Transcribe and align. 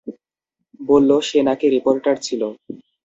বলল, 0.79 1.11
সে 1.21 1.39
নাকি 1.47 1.65
রিপোর্টার 1.69 2.15
ছিলো। 2.17 2.47